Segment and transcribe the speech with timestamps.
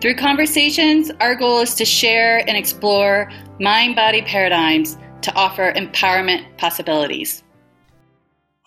[0.00, 6.44] Through conversations, our goal is to share and explore mind body paradigms to offer empowerment
[6.56, 7.42] possibilities.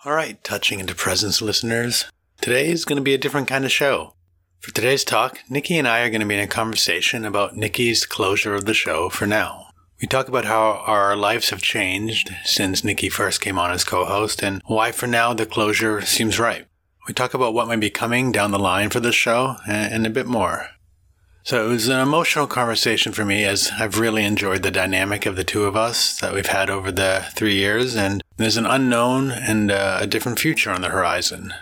[0.04, 2.04] All right, touching into presence listeners.
[2.42, 4.14] Today is going to be a different kind of show.
[4.60, 8.04] For today's talk, Nikki and I are going to be in a conversation about Nikki's
[8.04, 9.68] closure of the show for now.
[10.02, 14.42] We talk about how our lives have changed since Nikki first came on as co-host
[14.42, 16.66] and why for now the closure seems right.
[17.08, 20.10] We talk about what might be coming down the line for the show and a
[20.10, 20.68] bit more.
[21.44, 25.34] So it was an emotional conversation for me as I've really enjoyed the dynamic of
[25.34, 29.32] the two of us that we've had over the three years, and there's an unknown
[29.32, 31.52] and uh, a different future on the horizon.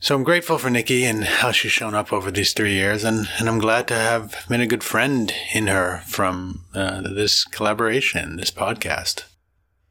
[0.00, 3.28] So I'm grateful for Nikki and how she's shown up over these three years, and,
[3.38, 8.36] and I'm glad to have been a good friend in her from uh, this collaboration,
[8.36, 9.24] this podcast.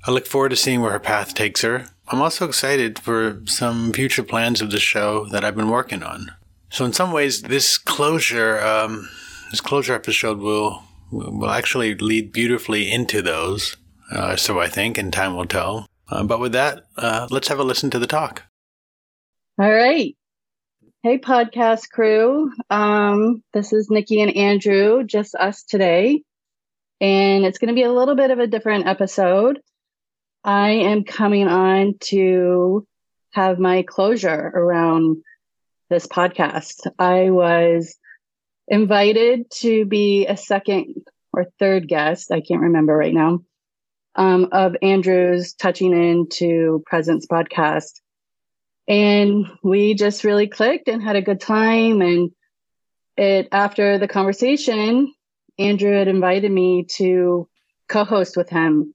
[0.06, 1.86] I look forward to seeing where her path takes her.
[2.08, 6.32] I'm also excited for some future plans of the show that I've been working on.
[6.72, 9.08] So in some ways, this closure, um,
[9.52, 13.78] this closure episode will will actually lead beautifully into those.
[14.12, 15.88] Uh, so I think, and time will tell.
[16.10, 18.44] Uh, but with that, uh, let's have a listen to the talk.
[19.58, 20.16] All right.
[21.04, 22.52] Hey, podcast crew.
[22.70, 26.24] Um, this is Nikki and Andrew, just us today.
[27.00, 29.60] And it's going to be a little bit of a different episode.
[30.44, 32.88] I am coming on to
[33.32, 35.18] have my closure around
[35.90, 36.88] this podcast.
[36.98, 37.96] I was
[38.68, 43.40] invited to be a second or third guest, I can't remember right now,
[44.16, 48.02] um, of Andrew's Touching Into Presence podcast.
[48.88, 52.02] And we just really clicked and had a good time.
[52.02, 52.32] And
[53.18, 55.14] it after the conversation,
[55.58, 57.48] Andrew had invited me to
[57.88, 58.94] co-host with him.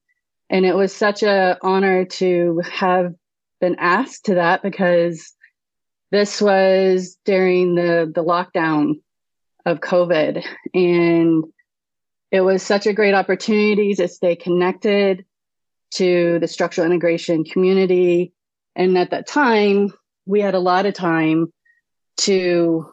[0.49, 3.15] And it was such a honor to have
[3.61, 5.35] been asked to that because
[6.11, 8.95] this was during the the lockdown
[9.67, 10.45] of COVID.
[10.75, 11.45] And
[12.31, 15.25] it was such a great opportunity to stay connected
[15.93, 18.33] to the structural integration community.
[18.77, 19.93] And at that time,
[20.27, 21.53] we had a lot of time
[22.19, 22.93] to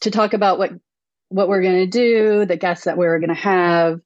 [0.00, 0.72] to talk about what
[1.28, 4.00] what we're going to do, the guests that we were going to have,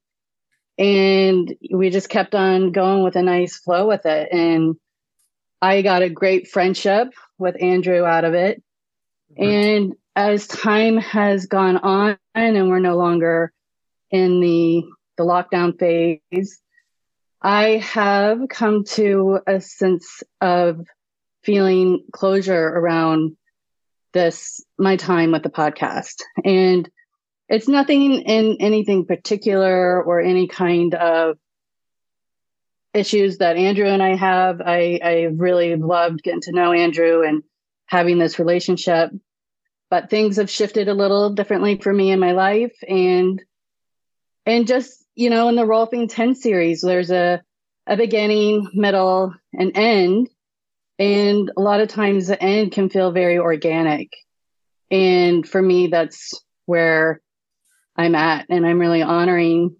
[0.77, 4.29] and we just kept on going with a nice flow with it.
[4.31, 4.75] And
[5.61, 7.07] I got a great friendship
[7.39, 8.61] with Andrew out of it.
[9.37, 13.51] And as time has gone on and we're no longer
[14.11, 14.83] in the
[15.17, 16.61] the lockdown phase,
[17.41, 20.85] I have come to a sense of
[21.43, 23.37] feeling closure around
[24.13, 26.21] this my time with the podcast.
[26.43, 26.89] And
[27.47, 31.37] it's nothing in anything particular or any kind of
[32.93, 34.61] issues that Andrew and I have.
[34.61, 37.43] I, I really loved getting to know Andrew and
[37.87, 39.11] having this relationship
[39.89, 42.75] but things have shifted a little differently for me in my life.
[42.87, 43.41] And
[44.45, 47.41] and just you know in the rolfing 10 series there's a
[47.87, 50.29] a beginning middle and end.
[50.97, 54.11] And a lot of times the end can feel very organic.
[54.89, 56.33] And for me that's
[56.65, 57.21] where
[57.95, 58.47] i'm at.
[58.49, 59.75] And i'm really honoring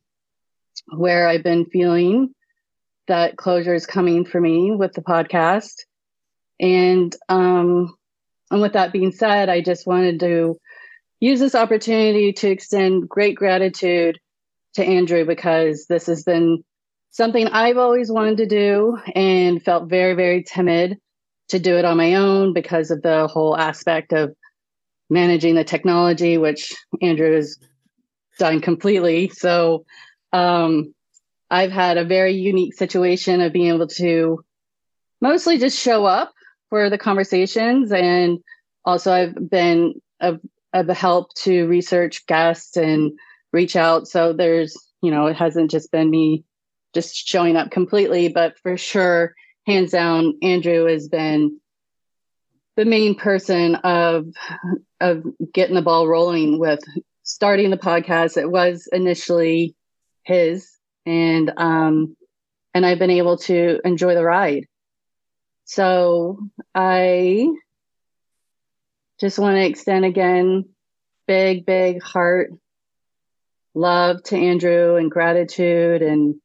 [0.87, 2.33] where i've been feeling
[3.07, 5.73] that closure is coming for me with the podcast
[6.59, 7.95] and um
[8.51, 10.59] and with that being said, I just wanted to
[11.19, 14.19] use this opportunity to extend great gratitude
[14.75, 16.63] to Andrew because this has been
[17.09, 20.99] something I've always wanted to do and felt very, very timid
[21.49, 24.35] to do it on my own because of the whole aspect of
[25.09, 27.57] managing the technology, which Andrew has
[28.37, 29.29] done completely.
[29.29, 29.85] So
[30.33, 30.93] um,
[31.49, 34.43] I've had a very unique situation of being able to
[35.21, 36.33] mostly just show up
[36.69, 37.91] for the conversations.
[37.91, 38.39] And
[38.83, 40.39] also, I've been of,
[40.73, 43.13] of help to research guests and
[43.51, 44.07] reach out.
[44.07, 46.43] So there's, you know, it hasn't just been me
[46.93, 49.35] just showing up completely, but for sure,
[49.67, 51.59] hands down, Andrew has been
[52.75, 54.27] the main person of
[54.99, 55.23] of
[55.53, 56.79] getting the ball rolling with
[57.23, 58.37] starting the podcast.
[58.37, 59.75] It was initially
[60.23, 60.69] his,
[61.05, 62.15] and um,
[62.73, 64.65] and I've been able to enjoy the ride.
[65.65, 66.39] So
[66.73, 67.47] I
[69.19, 70.65] just want to extend again
[71.27, 72.51] big, big heart
[73.73, 76.35] love to Andrew and gratitude and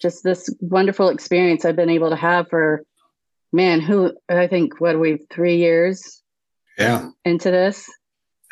[0.00, 2.84] just this wonderful experience I've been able to have for
[3.52, 6.22] man, who I think what are we three years
[6.78, 7.88] yeah into this.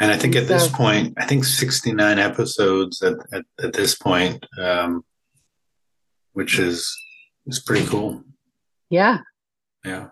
[0.00, 3.96] And I think at so, this point, I think 69 episodes at, at, at this
[3.96, 5.04] point, um,
[6.34, 6.96] which is
[7.46, 8.22] is pretty cool.
[8.90, 9.18] Yeah.
[9.84, 10.08] Yeah.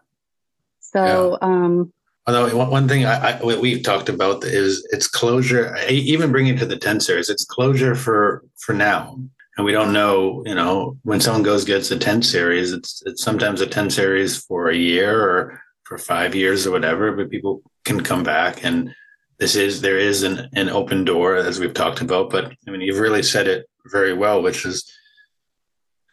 [0.80, 1.48] So, yeah.
[1.48, 1.92] um,
[2.28, 5.76] Although one thing I, I, we've talked about is it's closure.
[5.88, 9.16] Even bringing to the ten series, it's closure for for now,
[9.56, 10.42] and we don't know.
[10.44, 14.38] You know, when someone goes gets a ten series, it's it's sometimes a ten series
[14.38, 17.12] for a year or for five years or whatever.
[17.12, 18.92] But people can come back, and
[19.38, 22.30] this is there is an an open door as we've talked about.
[22.30, 24.92] But I mean, you've really said it very well, which is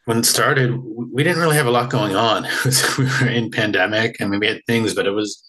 [0.05, 2.45] when it started, we didn't really have a lot going on.
[2.97, 4.21] we were in pandemic.
[4.21, 5.43] I mean, we had things, but it was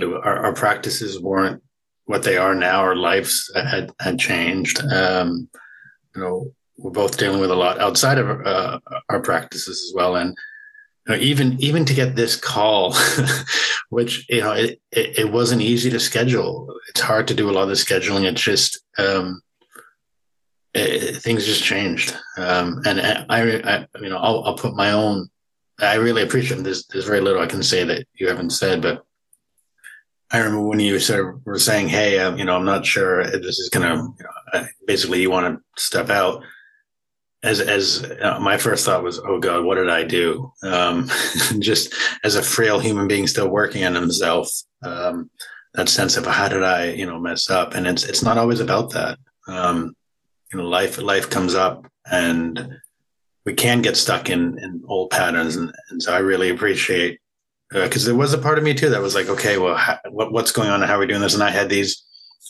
[0.00, 1.62] our, our, practices weren't
[2.06, 2.80] what they are now.
[2.80, 4.80] Our lives had had changed.
[4.92, 5.48] Um,
[6.14, 10.16] you know, we're both dealing with a lot outside of uh, our practices as well,
[10.16, 10.36] and
[11.06, 12.96] you know, even even to get this call,
[13.90, 16.74] which you know, it, it, it wasn't easy to schedule.
[16.88, 18.24] It's hard to do a lot of the scheduling.
[18.24, 19.40] It's just um,
[20.74, 25.28] it, things just changed, um, and I, I, you know, I'll, I'll put my own.
[25.80, 26.62] I really appreciate.
[26.62, 29.04] There's there's very little I can say that you haven't said, but
[30.32, 33.20] I remember when you sort of were saying, "Hey, um, you know, I'm not sure
[33.20, 34.24] if this is going to." You
[34.62, 36.42] know, basically, you want to step out.
[37.42, 41.10] As as uh, my first thought was, "Oh God, what did I do?" Um,
[41.58, 44.48] just as a frail human being still working on himself,
[44.82, 45.28] um,
[45.74, 47.74] that sense of how did I, you know, mess up?
[47.74, 49.18] And it's it's not always about that.
[49.48, 49.94] Um,
[50.52, 52.78] you know, life life comes up, and
[53.44, 55.56] we can get stuck in in old patterns.
[55.56, 57.20] And, and so I really appreciate
[57.72, 59.78] because uh, there was a part of me too that was like, okay, well,
[60.10, 61.34] what, what's going on and how are we doing this?
[61.34, 62.04] And I had these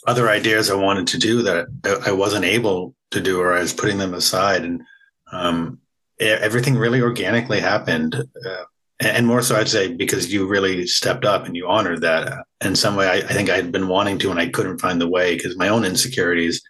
[0.07, 1.67] other ideas I wanted to do that
[2.07, 4.65] I wasn't able to do, or I was putting them aside.
[4.65, 4.83] And
[5.31, 5.79] um,
[6.19, 8.17] everything really organically happened.
[8.17, 8.65] Uh,
[9.01, 12.77] and more so, I'd say, because you really stepped up and you honored that in
[12.77, 13.09] some way.
[13.09, 15.57] I, I think I had been wanting to, and I couldn't find the way because
[15.57, 16.63] my own insecurities.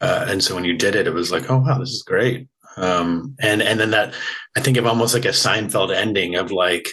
[0.00, 2.48] Uh, and so when you did it, it was like, oh wow, this is great.
[2.76, 4.14] Um, and and then that
[4.56, 6.88] I think of almost like a Seinfeld ending of like,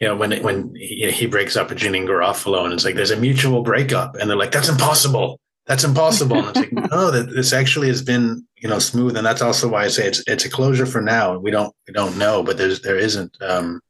[0.00, 3.10] you know, when when he, he breaks up with Janeane Garofalo, and it's like there's
[3.10, 5.38] a mutual breakup, and they're like, "That's impossible.
[5.66, 9.26] That's impossible." And it's like, no, that this actually has been you know smooth, and
[9.26, 11.38] that's also why I say it's it's a closure for now.
[11.38, 13.36] We don't we don't know, but there's there isn't.
[13.42, 13.80] Um,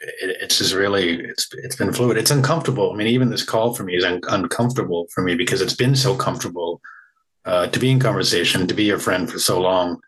[0.00, 2.16] it, it's just really it's it's been fluid.
[2.16, 2.90] It's uncomfortable.
[2.92, 5.94] I mean, even this call for me is un- uncomfortable for me because it's been
[5.94, 6.80] so comfortable
[7.44, 10.00] uh, to be in conversation, to be your friend for so long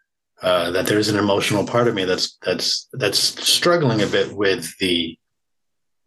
[0.42, 4.76] uh, that there's an emotional part of me that's that's that's struggling a bit with
[4.78, 5.18] the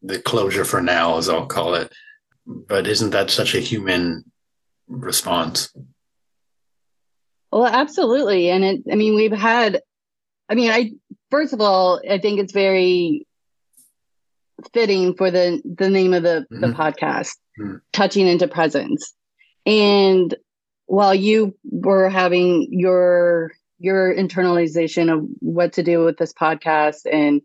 [0.03, 1.91] the closure for now, as I'll call it.
[2.45, 4.31] But isn't that such a human
[4.88, 5.74] response?
[7.51, 8.83] Well, absolutely, and it.
[8.91, 9.81] I mean, we've had.
[10.50, 10.91] I mean, I
[11.31, 13.25] first of all, I think it's very
[14.73, 16.62] fitting for the the name of the mm-hmm.
[16.62, 17.77] the podcast, mm-hmm.
[17.91, 19.13] touching into presence,
[19.65, 20.35] and
[20.88, 27.42] while you were having your your internalization of what to do with this podcast and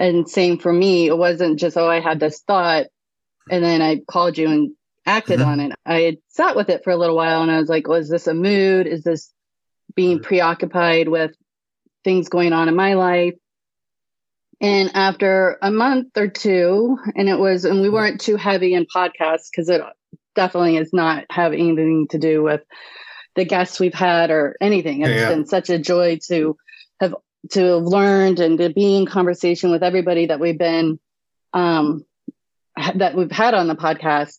[0.00, 2.86] and same for me it wasn't just oh i had this thought
[3.50, 4.70] and then i called you and
[5.04, 5.48] acted mm-hmm.
[5.48, 7.86] on it i had sat with it for a little while and i was like
[7.86, 9.32] was this a mood is this
[9.94, 11.32] being preoccupied with
[12.04, 13.34] things going on in my life
[14.60, 17.94] and after a month or two and it was and we mm-hmm.
[17.94, 19.82] weren't too heavy in podcasts because it
[20.36, 22.62] definitely is not have anything to do with
[23.34, 25.02] the guests we've had or anything.
[25.02, 26.56] It's yeah, been such a joy to
[27.00, 27.14] have
[27.50, 30.98] to have learned and to be in conversation with everybody that we've been
[31.52, 32.04] um,
[32.96, 34.38] that we've had on the podcast.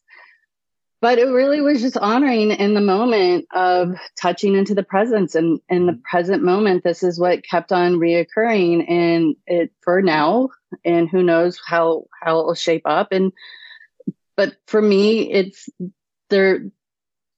[1.00, 5.60] But it really was just honoring in the moment of touching into the presence and
[5.70, 6.84] in the present moment.
[6.84, 10.50] This is what kept on reoccurring, and it for now,
[10.84, 13.12] and who knows how how it will shape up.
[13.12, 13.32] And
[14.38, 15.68] but for me, it's
[16.30, 16.70] there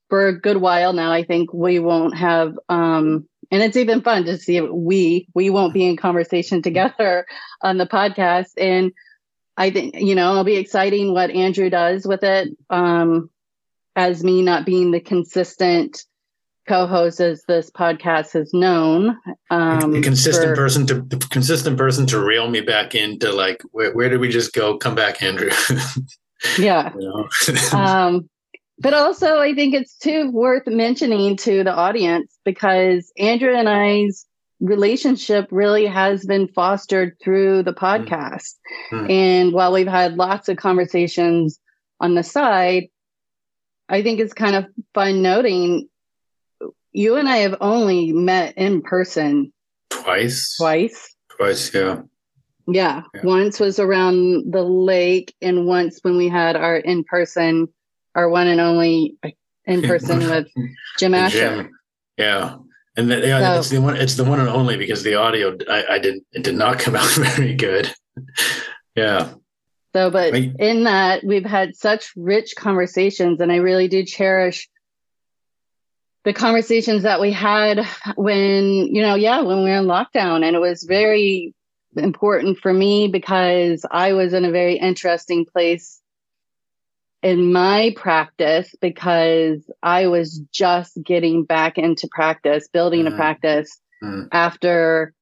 [0.10, 1.12] for a good while now.
[1.12, 5.74] I think we won't have, um, and it's even fun to see we we won't
[5.74, 7.26] be in conversation together
[7.64, 8.50] on the podcast.
[8.58, 8.92] And
[9.58, 12.50] I think you know it'll be exciting what Andrew does with it.
[12.70, 13.32] Um,
[13.96, 16.06] as me not being the consistent
[16.68, 19.18] co-host as this podcast has known.
[19.50, 23.92] Um, a consistent for, person to consistent person to reel me back into like where,
[23.94, 24.78] where did we just go?
[24.78, 25.50] Come back, Andrew.
[26.58, 26.94] yeah.
[26.98, 27.28] You
[27.72, 27.78] know?
[27.78, 28.30] um,
[28.80, 34.26] but also, I think it's too worth mentioning to the audience because Andrew and I's
[34.62, 38.56] relationship really has been fostered through the podcast.
[38.92, 39.10] Mm-hmm.
[39.10, 41.60] And while we've had lots of conversations
[42.00, 42.88] on the side,
[43.90, 45.90] I think it's kind of fun noting
[46.92, 49.54] you and I have only met in person
[49.90, 50.56] twice.
[50.58, 51.16] Twice.
[51.38, 52.02] Twice, yeah.
[52.72, 53.04] Yeah.
[53.14, 53.22] yeah.
[53.24, 57.68] Once was around the lake, and once when we had our in person,
[58.16, 59.18] our one and only
[59.66, 60.48] in person with
[60.98, 61.64] Jim Asher.
[61.64, 61.72] Jim.
[62.18, 62.58] Yeah.
[62.98, 63.96] And the, yeah, so, it's the one.
[63.96, 66.96] It's the one and only because the audio I, I did it did not come
[66.96, 67.94] out very good.
[68.96, 69.34] yeah.
[69.94, 74.70] So, but I, in that we've had such rich conversations, and I really do cherish
[76.26, 77.86] the conversations that we had
[78.16, 81.54] when you know, yeah, when we were in lockdown, and it was very
[81.96, 86.02] important for me because I was in a very interesting place
[87.22, 93.14] in my practice because I was just getting back into practice, building mm.
[93.14, 94.28] a practice mm.
[94.32, 95.14] after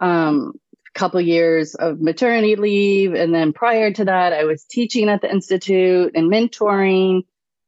[0.00, 3.14] um, a couple years of maternity leave.
[3.14, 7.22] And then prior to that, I was teaching at the Institute and mentoring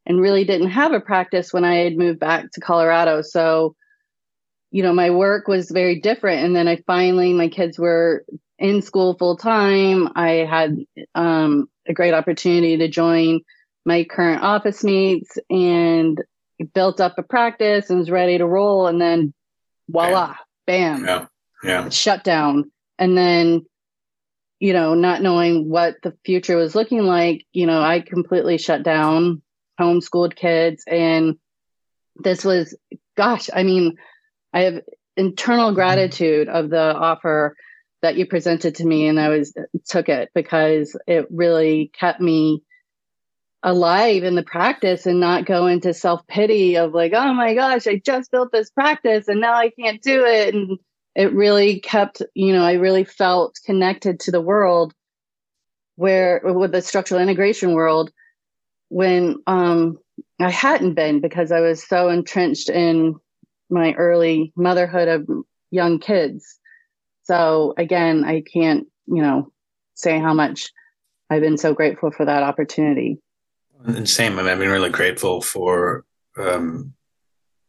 [0.07, 3.23] and really didn't have a practice when I had moved back to Colorado.
[3.23, 3.77] So,
[4.75, 6.45] you know, my work was very different.
[6.45, 8.25] And then I finally, my kids were
[8.59, 10.09] in school full time.
[10.17, 10.77] I had
[11.15, 13.43] um, a great opportunity to join
[13.85, 16.21] my current office mates and
[16.75, 18.89] built up a practice and was ready to roll.
[18.89, 19.33] And then
[19.89, 20.35] voila,
[20.67, 21.29] bam, bam
[21.63, 21.71] yeah.
[21.71, 21.89] yeah.
[21.91, 22.73] shut down.
[22.99, 23.67] And then,
[24.59, 28.83] you know, not knowing what the future was looking like, you know, I completely shut
[28.83, 29.41] down,
[29.81, 30.83] homeschooled kids.
[30.85, 31.39] And
[32.17, 32.77] this was,
[33.17, 33.99] gosh, I mean,
[34.55, 34.81] I have
[35.17, 35.75] internal mm-hmm.
[35.75, 37.57] gratitude of the offer
[38.01, 39.55] that you presented to me and I was
[39.87, 42.63] took it because it really kept me
[43.63, 47.97] alive in the practice and not go into self-pity of like oh my gosh I
[48.05, 50.79] just built this practice and now I can't do it and
[51.15, 54.93] it really kept you know I really felt connected to the world
[55.97, 58.11] where with the structural integration world
[58.91, 59.97] when um
[60.39, 63.15] I hadn't been because I was so entrenched in
[63.75, 65.29] my early motherhood of
[65.71, 66.59] young kids
[67.25, 69.51] so again, I can't, you know,
[69.95, 70.71] say how much
[71.31, 73.19] I've been so grateful for that opportunity.
[73.85, 76.05] And same, I mean, I've been really grateful for
[76.39, 76.95] um,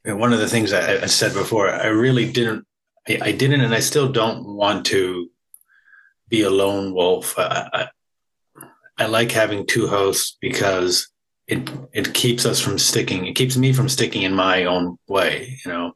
[0.04, 1.70] one of the things I, I, said before.
[1.70, 2.66] I really didn't,
[3.08, 5.30] I, I, didn't, and I still don't want to
[6.30, 7.36] be a lone wolf.
[7.38, 7.88] I, I,
[8.98, 11.10] I like having two hosts because
[11.48, 13.26] it it keeps us from sticking.
[13.26, 15.94] It keeps me from sticking in my own way, you know.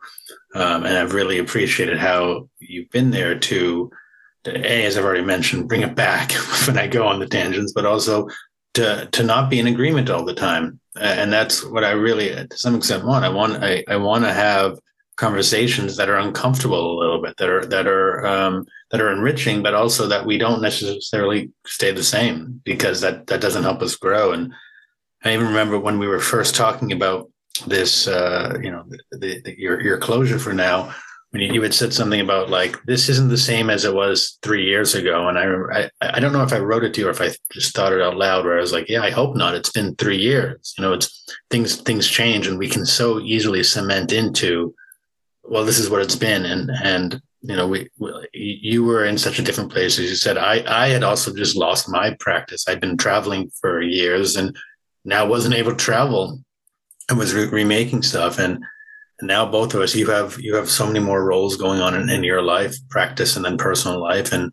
[0.55, 3.91] Um, and I've really appreciated how you've been there to,
[4.43, 6.31] to, a, as I've already mentioned, bring it back
[6.67, 8.27] when I go on the tangents, but also
[8.75, 10.79] to to not be in agreement all the time.
[10.99, 13.25] And that's what I really, to some extent, want.
[13.25, 14.77] I want I, I want to have
[15.15, 19.63] conversations that are uncomfortable a little bit, that are that are um, that are enriching,
[19.63, 23.95] but also that we don't necessarily stay the same because that that doesn't help us
[23.95, 24.31] grow.
[24.31, 24.53] And
[25.23, 27.29] I even remember when we were first talking about
[27.67, 30.93] this, uh, you know, the, the, your your closure for now.
[31.31, 34.39] When you, you had said something about like this isn't the same as it was
[34.41, 37.07] three years ago, and I, I I don't know if I wrote it to you
[37.07, 38.45] or if I just thought it out loud.
[38.45, 39.53] Where I was like, yeah, I hope not.
[39.53, 40.73] It's been three years.
[40.77, 44.73] You know, it's things things change, and we can so easily cement into,
[45.43, 49.17] well, this is what it's been, and and you know, we, we, you were in
[49.17, 50.37] such a different place as you said.
[50.37, 52.67] I I had also just lost my practice.
[52.67, 54.57] I'd been traveling for years and
[55.05, 56.39] now wasn't able to travel
[57.09, 58.63] and was re- remaking stuff and
[59.21, 62.09] now both of us you have you have so many more roles going on in,
[62.09, 64.51] in your life practice and then personal life and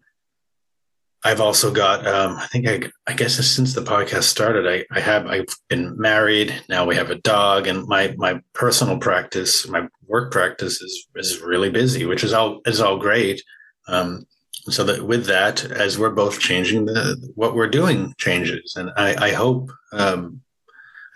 [1.24, 5.00] i've also got um, i think I, I guess since the podcast started I, I
[5.00, 9.86] have i've been married now we have a dog and my my personal practice my
[10.06, 13.42] work practice is is really busy which is all is all great.
[13.88, 14.26] Um,
[14.68, 19.28] so that with that as we're both changing the what we're doing changes and i
[19.28, 20.40] i hope um,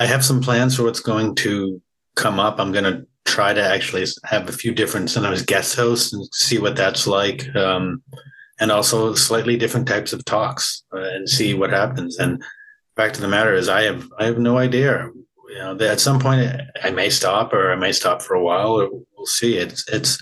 [0.01, 1.81] I have some plans for what's going to
[2.17, 2.59] come up.
[2.59, 6.59] I'm going to try to actually have a few different sometimes guest hosts and see
[6.59, 8.03] what that's like, um,
[8.59, 12.19] and also slightly different types of talks uh, and see what happens.
[12.19, 12.43] And
[12.97, 15.07] fact of the matter is, I have I have no idea.
[15.51, 18.81] You know, at some point I may stop, or I may stop for a while.
[18.81, 19.59] Or we'll see.
[19.59, 20.19] It's it's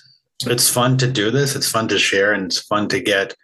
[0.46, 1.56] it's fun to do this.
[1.56, 3.34] It's fun to share, and it's fun to get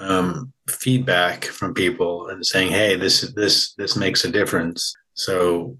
[0.00, 5.76] um, feedback from people and saying, "Hey, this this this makes a difference." So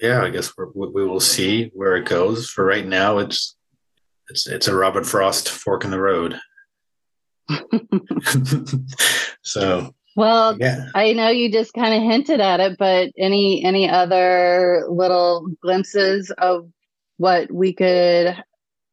[0.00, 2.48] yeah, I guess we will see where it goes.
[2.48, 3.56] For right now, it's
[4.30, 6.38] it's it's a Robert Frost fork in the road.
[9.42, 10.86] so well, yeah.
[10.94, 16.30] I know you just kind of hinted at it, but any any other little glimpses
[16.38, 16.70] of
[17.18, 18.36] what we could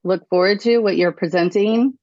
[0.07, 0.79] look forward to?
[0.79, 1.97] What you're presenting?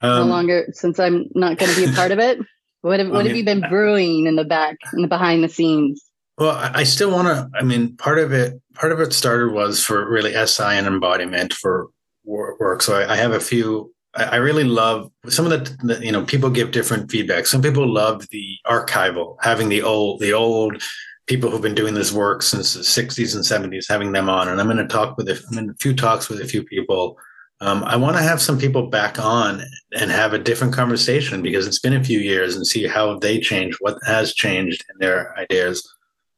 [0.00, 2.38] Um, no longer, since I'm not going to be a part of it.
[2.82, 6.02] What have, what have you been brewing in the back, in the behind the scenes?
[6.36, 7.48] Well, I still want to.
[7.56, 11.52] I mean, part of it, part of it started was for really SI and embodiment
[11.52, 11.88] for
[12.24, 12.82] work.
[12.82, 13.94] So I, I have a few.
[14.14, 17.46] I, I really love some of the, the, you know, people give different feedback.
[17.46, 20.82] Some people love the archival, having the old, the old
[21.26, 24.48] people who've been doing this work since the 60s and 70s, having them on.
[24.48, 26.62] And I'm going to talk with a, I'm in a few talks with a few
[26.64, 27.16] people.
[27.60, 29.62] Um, I want to have some people back on
[29.98, 33.40] and have a different conversation because it's been a few years and see how they
[33.40, 35.88] changed, what has changed in their ideas.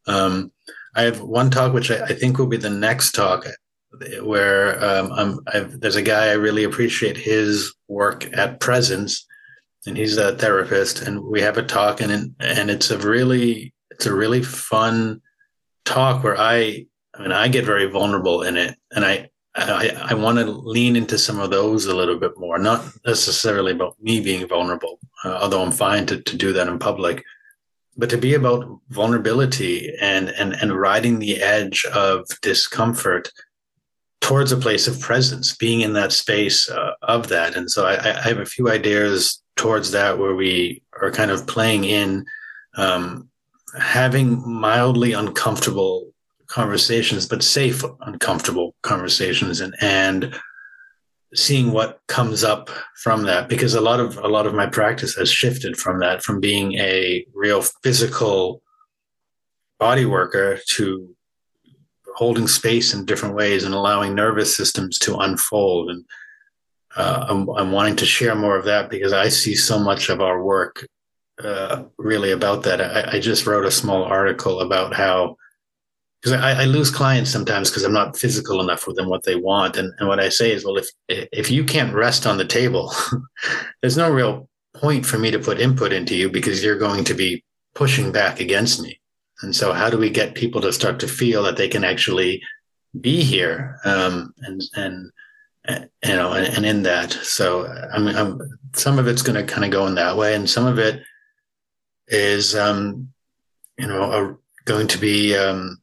[0.07, 0.53] Um,
[0.95, 3.45] I have one talk, which I, I, think will be the next talk,
[4.23, 5.41] where um,
[5.73, 9.27] there's a guy I really appreciate his work at Presence,
[9.87, 14.07] and he's a therapist, and we have a talk, and and it's a really it's
[14.07, 15.21] a really fun
[15.85, 20.15] talk where I I mean I get very vulnerable in it, and I I, I
[20.15, 24.21] want to lean into some of those a little bit more, not necessarily about me
[24.21, 27.25] being vulnerable, uh, although I'm fine to, to do that in public,
[27.97, 33.33] but to be about vulnerability and and and riding the edge of discomfort
[34.21, 37.55] towards a place of presence being in that space uh, of that.
[37.55, 41.47] And so I, I, have a few ideas towards that where we are kind of
[41.47, 42.25] playing in
[42.77, 43.29] um,
[43.77, 46.13] having mildly uncomfortable
[46.47, 50.39] conversations but safe uncomfortable conversations and and
[51.35, 52.71] seeing what comes up
[53.03, 56.23] from that because a lot of a lot of my practice has shifted from that
[56.23, 58.63] from being a real physical
[59.79, 61.17] body worker to
[62.17, 65.91] holding space in different ways and allowing nervous systems to unfold.
[65.91, 66.05] And
[66.97, 70.23] uh, I'm, I'm, wanting to share more of that because I see so much of
[70.23, 70.87] our work
[71.43, 72.81] uh, really about that.
[72.81, 75.37] I, I, just wrote a small article about how
[76.21, 79.37] because I, I, lose clients sometimes because I'm not physical enough with them what they
[79.37, 79.77] want.
[79.77, 82.93] And, and what I say is, well, if if you can't rest on the table,
[83.83, 87.15] there's no real point for me to put input into you because you're going to
[87.15, 88.99] be pushing back against me.
[89.43, 92.43] And so, how do we get people to start to feel that they can actually
[92.99, 95.11] be here um, and and
[96.03, 97.13] you know and, and in that?
[97.13, 98.41] So, I mean, I'm,
[98.75, 101.03] some of it's going to kind of go in that way, and some of it
[102.09, 103.13] is, um,
[103.79, 105.81] you know, a, going to be um,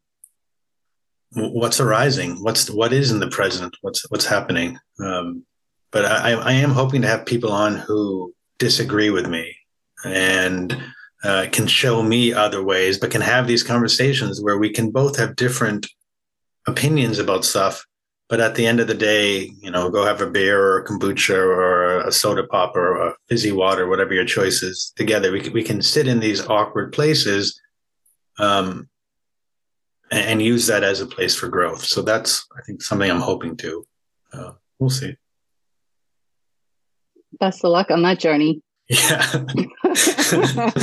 [1.31, 4.77] what's arising, what's what is in the present, what's what's happening.
[4.99, 5.45] Um,
[5.91, 9.55] but I, I am hoping to have people on who disagree with me
[10.03, 10.75] and
[11.23, 15.17] uh, can show me other ways, but can have these conversations where we can both
[15.17, 15.87] have different
[16.67, 17.85] opinions about stuff.
[18.29, 20.85] But at the end of the day, you know, go have a beer or a
[20.85, 22.95] kombucha or a soda pop or
[23.33, 25.31] fizzy water, whatever your choice is, together.
[25.31, 27.59] We can, we can sit in these awkward places
[28.37, 28.87] um,
[30.11, 31.83] and, use that as a place for growth.
[31.83, 33.87] So that's, I think, something I'm hoping to.
[34.31, 35.15] Uh, we'll see.
[37.39, 38.61] Best of luck on that journey.
[38.87, 39.25] Yeah.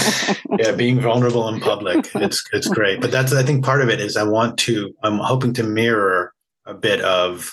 [0.59, 3.01] yeah, being vulnerable in public, it's it's great.
[3.01, 6.33] But that's I think part of it is I want to I'm hoping to mirror
[6.67, 7.51] a bit of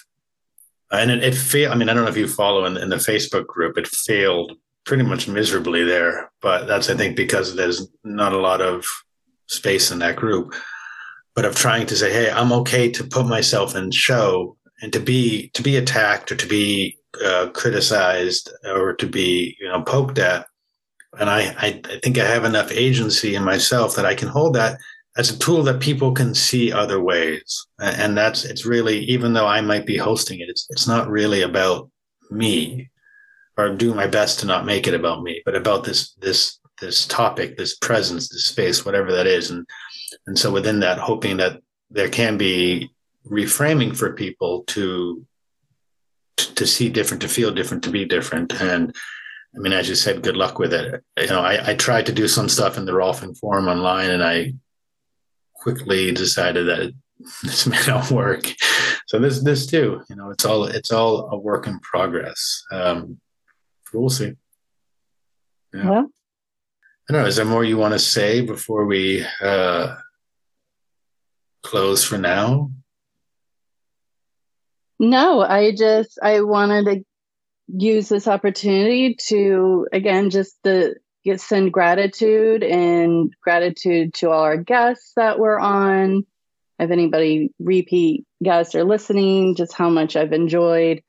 [0.91, 1.73] and it, it failed.
[1.73, 4.53] I mean, I don't know if you follow in, in the Facebook group, it failed
[4.87, 6.31] pretty much miserably there.
[6.41, 8.85] But that's I think because there's not a lot of
[9.47, 10.55] space in that group
[11.37, 14.99] but of trying to say, hey, I'm okay to put myself in show and to
[14.99, 20.17] be to be attacked or to be uh, criticized or to be you know poked
[20.17, 20.47] at,
[21.19, 24.55] and I, I I think I have enough agency in myself that I can hold
[24.55, 24.79] that
[25.15, 29.47] as a tool that people can see other ways, and that's it's really even though
[29.47, 31.87] I might be hosting it, it's it's not really about
[32.31, 32.89] me
[33.57, 37.07] or doing my best to not make it about me, but about this this this
[37.07, 39.65] topic, this presence, this space, whatever that is, and
[40.27, 42.89] and so within that, hoping that there can be
[43.25, 45.25] reframing for people to
[46.37, 48.53] to see different, to feel different, to be different.
[48.61, 48.95] And
[49.55, 51.03] I mean, as you said, good luck with it.
[51.19, 54.23] You know, I, I tried to do some stuff in the Rolfing forum online, and
[54.23, 54.53] I
[55.55, 56.93] quickly decided that
[57.43, 58.43] this may not work.
[59.07, 62.63] So this this too, you know, it's all it's all a work in progress.
[62.71, 63.19] Um,
[63.99, 64.33] we'll see.
[65.73, 65.89] Yeah.
[65.89, 66.09] Well,
[67.09, 67.27] I don't know.
[67.27, 69.95] Is there more you want to say before we uh,
[71.63, 72.71] close for now?
[74.99, 77.03] No, I just I wanted to
[77.67, 84.57] use this opportunity to again just to get send gratitude and gratitude to all our
[84.57, 86.25] guests that were on.
[86.79, 91.01] If anybody repeat guests are listening, just how much I've enjoyed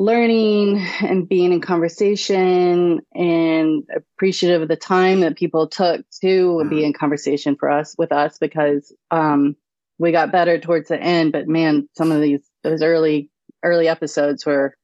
[0.00, 6.76] learning and being in conversation and appreciative of the time that people took to be
[6.76, 6.84] mm-hmm.
[6.86, 9.54] in conversation for us with us because um,
[9.98, 13.28] we got better towards the end but man some of these those early
[13.62, 14.74] early episodes were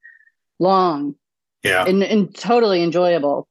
[0.59, 1.15] long
[1.63, 3.49] yeah and, and totally enjoyable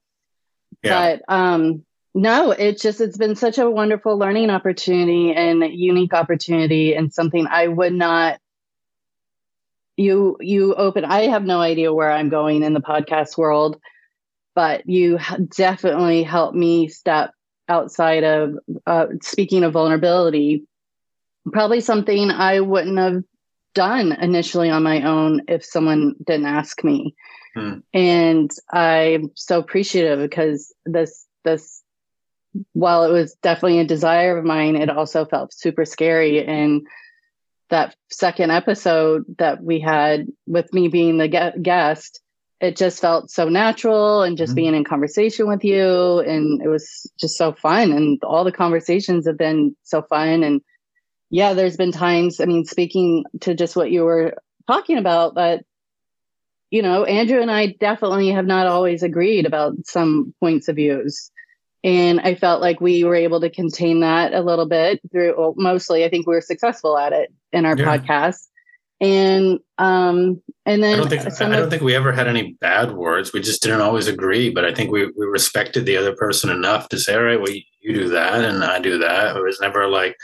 [0.84, 1.18] yeah.
[1.18, 1.84] but um
[2.18, 7.46] no, it's just it's been such a wonderful learning opportunity and unique opportunity and something
[7.46, 8.40] I would not
[9.98, 13.80] you you open I have no idea where I'm going in the podcast world,
[14.54, 15.20] but you
[15.56, 17.32] definitely helped me step
[17.68, 18.56] outside of
[18.86, 20.66] uh, speaking of vulnerability.
[21.52, 23.24] Probably something I wouldn't have
[23.74, 27.16] done initially on my own if someone didn't ask me.
[27.54, 27.80] Hmm.
[27.94, 31.84] And I'm so appreciative because this this
[32.74, 36.44] while it was definitely a desire of mine, it also felt super scary.
[36.44, 36.88] And
[37.70, 42.22] that second episode that we had with me being the guest,
[42.62, 44.56] it just felt so natural and just mm-hmm.
[44.56, 46.20] being in conversation with you.
[46.20, 47.92] And it was just so fun.
[47.92, 50.44] And all the conversations have been so fun.
[50.44, 50.62] And
[51.30, 54.36] yeah, there's been times, I mean, speaking to just what you were
[54.68, 55.66] talking about, that,
[56.70, 61.32] you know, Andrew and I definitely have not always agreed about some points of views.
[61.86, 65.54] And I felt like we were able to contain that a little bit through, well,
[65.56, 67.86] mostly, I think we were successful at it in our yeah.
[67.86, 68.48] podcast.
[69.00, 72.94] And, um, and then I don't, think, I don't think we ever had any bad
[72.94, 73.34] words.
[73.34, 76.90] We just didn't always agree, but I think we, we respected the other person enough
[76.90, 79.38] to say, all right, well, you do that and I do that.
[79.38, 80.18] It was never like,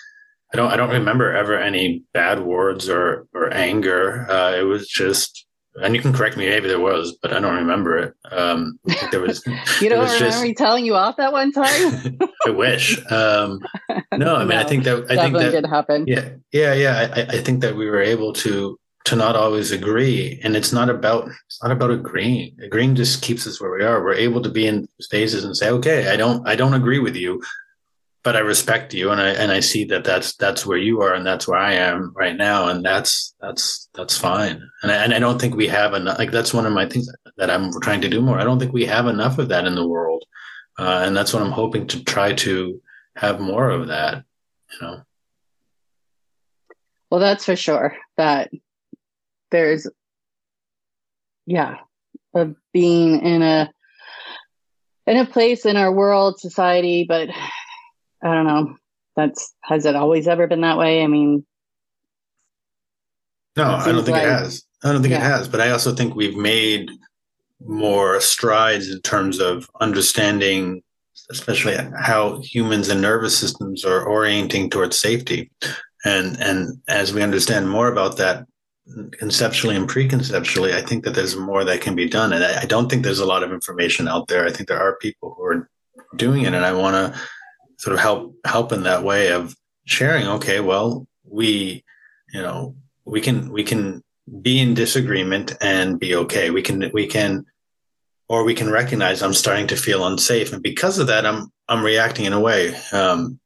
[0.52, 4.26] I don't, I don't remember ever any bad words or, or anger.
[4.28, 5.46] Uh, it was just,
[5.76, 8.14] and you can correct me, maybe there was, but I don't remember it.
[8.32, 8.80] Um,
[9.12, 9.46] there was.
[9.82, 12.20] you don't was remember just, me telling you off that one time?
[12.46, 13.00] I wish.
[13.12, 13.60] Um,
[14.16, 16.06] no, I mean, no, I think that I think that did happen.
[16.08, 17.14] Yeah, yeah, yeah.
[17.16, 20.90] I, I think that we were able to to not always agree, and it's not
[20.90, 22.58] about it's not about agreeing.
[22.62, 24.04] Agreeing just keeps us where we are.
[24.04, 27.16] We're able to be in spaces and say, okay, I don't I don't agree with
[27.16, 27.42] you,
[28.24, 31.14] but I respect you, and I and I see that that's that's where you are,
[31.14, 34.62] and that's where I am right now, and that's that's that's fine.
[34.84, 36.20] And I, and I don't think we have enough.
[36.20, 38.38] Like that's one of my things that I'm trying to do more.
[38.40, 40.24] I don't think we have enough of that in the world,
[40.78, 42.82] uh, and that's what I'm hoping to try to
[43.16, 44.24] have more of that.
[44.74, 45.02] You know.
[47.10, 47.98] Well, that's for sure.
[48.18, 48.52] That
[49.50, 49.88] there's,
[51.48, 51.78] yeah,
[52.36, 53.72] of being in a
[55.08, 57.30] in a place in our world, society, but
[58.24, 58.76] I don't know.
[59.16, 61.04] That's has it always ever been that way?
[61.04, 61.46] I mean,
[63.56, 64.64] no, I don't think like, it has.
[64.84, 65.20] I don't think yeah.
[65.20, 65.48] it has.
[65.48, 66.90] But I also think we've made
[67.66, 70.82] more strides in terms of understanding,
[71.30, 75.52] especially how humans and nervous systems are orienting towards safety.
[76.06, 78.46] And and as we understand more about that
[79.12, 82.34] conceptually and preconceptually, I think that there's more that can be done.
[82.34, 84.46] And I, I don't think there's a lot of information out there.
[84.46, 85.70] I think there are people who are
[86.16, 87.20] doing it, and I want to
[87.82, 91.84] sort of help help in that way of sharing okay well we
[92.34, 94.04] you know we can we can
[94.42, 96.50] be in disagreement and be okay.
[96.50, 97.46] We can we can
[98.30, 100.54] or we can recognize i'm starting to feel unsafe.
[100.54, 103.40] And because of that i'm i'm reacting in a way um,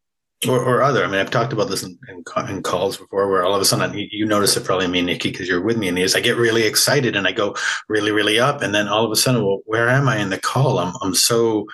[0.47, 1.03] or, or other.
[1.03, 3.65] I mean i've talked about this in, in, in calls before where all of a
[3.65, 6.15] sudden you, notice it probably me nikki because you're with me in these.
[6.15, 7.55] I get really excited and i go
[7.89, 8.61] really really up.
[8.61, 10.77] And then all of a sudden well where am i in the call?
[10.77, 11.65] I'm, I'm so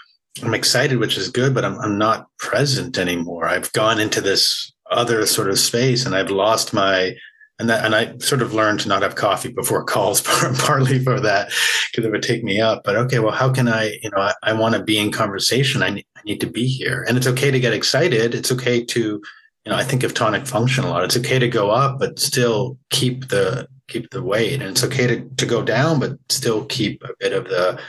[0.43, 3.47] I'm excited, which is good, but I'm, I'm not present anymore.
[3.47, 7.15] I've gone into this other sort of space and I've lost my,
[7.59, 11.19] and that, and I sort of learned to not have coffee before calls, partly for
[11.19, 11.51] that,
[11.91, 12.83] because it would take me up.
[12.83, 15.83] But okay, well, how can I, you know, I, I want to be in conversation.
[15.83, 17.05] I need, I need to be here.
[17.07, 18.33] And it's okay to get excited.
[18.33, 21.03] It's okay to, you know, I think of tonic function a lot.
[21.03, 24.61] It's okay to go up, but still keep the, keep the weight.
[24.61, 27.79] And it's okay to, to go down, but still keep a bit of the,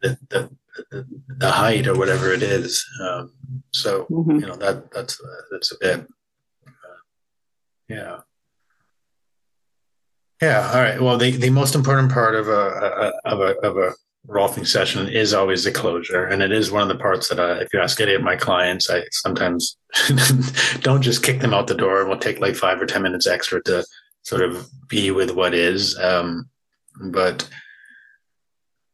[0.00, 0.50] the, the
[0.90, 2.84] the, height or whatever it is.
[3.00, 3.32] Um,
[3.72, 4.40] so mm-hmm.
[4.40, 6.00] you know that that's uh, that's a bit.
[6.66, 6.70] Uh,
[7.88, 8.20] yeah.
[10.40, 10.70] Yeah.
[10.72, 11.00] All right.
[11.00, 13.92] Well, the, the most important part of a, a of a of a
[14.28, 17.58] rolfing session is always the closure, and it is one of the parts that I,
[17.58, 19.76] if you ask any of my clients, I sometimes
[20.80, 23.26] don't just kick them out the door, and we'll take like five or ten minutes
[23.26, 23.84] extra to
[24.22, 25.98] sort of be with what is.
[25.98, 26.48] Um,
[27.10, 27.48] but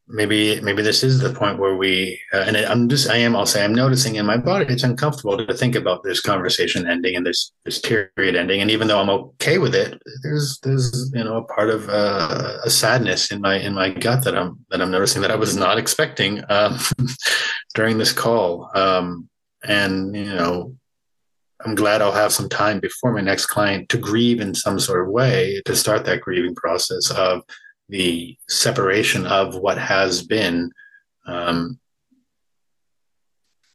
[0.09, 3.45] maybe maybe this is the point where we uh, and i'm just i am i'll
[3.45, 7.27] say i'm noticing in my body it's uncomfortable to think about this conversation ending and
[7.27, 8.61] this this period ending.
[8.61, 12.59] And even though i'm okay with it there's there's you know a part of uh,
[12.65, 15.57] a sadness in my in my gut that i'm that i'm noticing that i was
[15.57, 16.79] not expecting um,
[17.75, 18.71] during this call.
[18.75, 19.29] Um,
[19.65, 20.75] and you know
[21.65, 25.03] i'm glad i'll have some time before my next client to grieve in some sort
[25.03, 27.43] of way to start that grieving process of
[27.89, 30.73] the separation of what has been.
[31.27, 31.79] Um,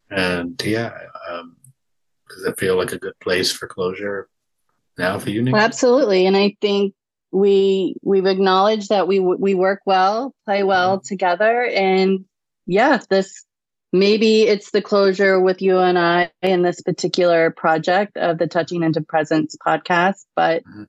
[0.09, 0.93] and yeah,
[1.29, 1.57] um,
[2.29, 4.27] does it feel like a good place for closure
[4.97, 5.53] now for you, Nick?
[5.53, 6.93] Well, absolutely, and I think
[7.31, 11.07] we we've acknowledged that we we work well, play well mm-hmm.
[11.07, 12.25] together, and
[12.65, 13.45] yeah, this
[13.91, 18.83] maybe it's the closure with you and I in this particular project of the Touching
[18.83, 20.83] into Presence podcast, but mm-hmm.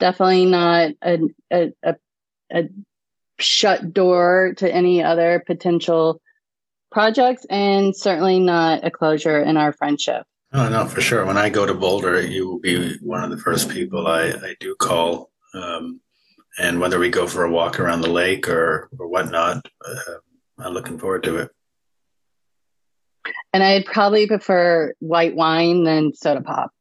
[0.00, 1.18] definitely not a,
[1.52, 1.94] a, a,
[2.52, 2.68] a
[3.38, 6.20] shut door to any other potential
[6.90, 10.24] projects and certainly not a closure in our friendship.
[10.52, 11.24] Oh, no, for sure.
[11.24, 14.56] When I go to Boulder, you will be one of the first people I, I
[14.58, 15.30] do call.
[15.54, 16.00] Um,
[16.58, 20.14] and whether we go for a walk around the lake or, or whatnot, uh,
[20.58, 21.50] I'm looking forward to it.
[23.52, 26.72] And I'd probably prefer white wine than soda pop.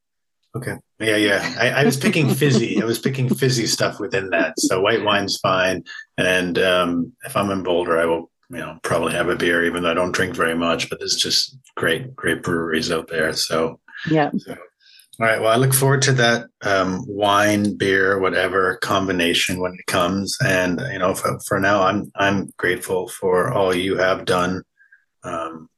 [0.55, 0.75] Okay.
[0.99, 1.55] Yeah, yeah.
[1.59, 2.81] I, I was picking fizzy.
[2.81, 4.59] I was picking fizzy stuff within that.
[4.59, 5.83] So white wine's fine.
[6.17, 9.83] And um, if I'm in Boulder, I will, you know, probably have a beer, even
[9.83, 10.89] though I don't drink very much.
[10.89, 13.31] But there's just great, great breweries out there.
[13.33, 14.31] So yeah.
[14.37, 15.39] So, all right.
[15.39, 20.35] Well, I look forward to that um, wine, beer, whatever combination when it comes.
[20.43, 24.63] And you know, for, for now, I'm I'm grateful for all you have done
[25.23, 25.69] um,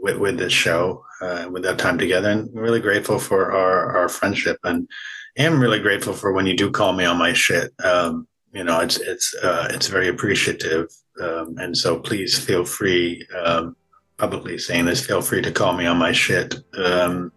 [0.00, 4.08] with, with this show, uh, with that time together, and really grateful for our, our
[4.08, 4.58] friendship.
[4.64, 4.88] And
[5.36, 7.72] am really grateful for when you do call me on my shit.
[7.84, 10.88] Um, you know, it's it's uh, it's very appreciative,
[11.20, 13.26] um, and so please feel free.
[13.42, 13.76] Um,
[14.18, 17.32] publicly saying this, feel free to call me on my shit, um,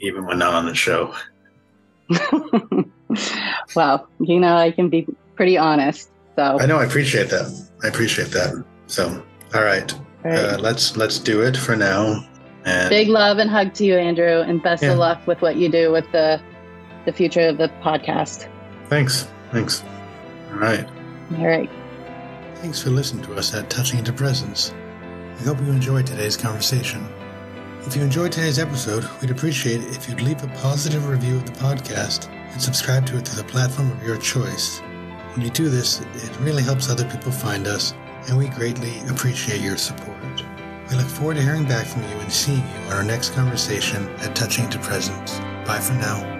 [0.00, 1.14] even when not on the show.
[3.74, 6.10] well, you know, I can be pretty honest.
[6.36, 7.68] So I know I appreciate that.
[7.82, 8.64] I appreciate that.
[8.86, 9.24] So,
[9.54, 9.62] all
[10.24, 10.38] right.
[10.38, 12.26] Uh, let's let's do it for now.
[12.64, 14.92] And Big love and hug to you, Andrew, and best yeah.
[14.92, 16.40] of luck with what you do with the
[17.04, 18.48] the future of the podcast.
[18.88, 19.28] Thanks.
[19.52, 19.84] Thanks.
[20.50, 20.86] All right.
[21.38, 21.70] All right.
[22.56, 24.72] Thanks for listening to us at Touching into Presence.
[25.38, 27.06] We hope you enjoyed today's conversation.
[27.86, 31.44] If you enjoyed today's episode, we'd appreciate it if you'd leave a positive review of
[31.44, 34.80] the podcast and subscribe to it through the platform of your choice.
[35.34, 37.92] When you do this, it really helps other people find us
[38.28, 40.16] and we greatly appreciate your support.
[40.90, 44.08] We look forward to hearing back from you and seeing you on our next conversation
[44.20, 45.38] at Touching to Presence.
[45.66, 46.33] Bye for now.